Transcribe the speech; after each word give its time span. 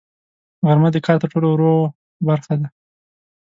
غرمه 0.65 0.89
د 0.93 0.97
کار 1.05 1.17
تر 1.21 1.27
ټولو 1.33 1.47
وروه 1.51 1.89
برخه 2.27 2.53
ده 2.61 2.67